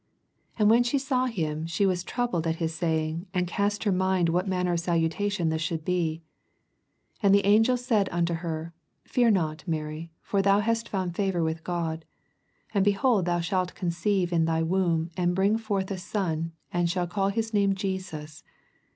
[0.55, 3.85] 29 And when she saw Aim, she was tronbled at his saying, and cast in
[3.91, 6.23] her mind what manner or salutation this should be.
[7.19, 8.73] 80 And the angel said unto her.
[9.03, 11.99] Fear not, Mary; for thou hast fuuna favor with God.
[12.71, 16.87] 81 And, behold, thou shalt oonoeive in thv womb, and brinff forth a son, and
[16.87, 18.41] snalt call his name JESUS.